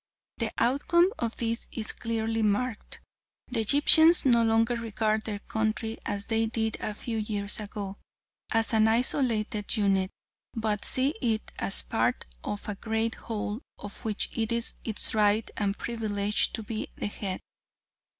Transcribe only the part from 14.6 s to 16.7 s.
its right and privilege to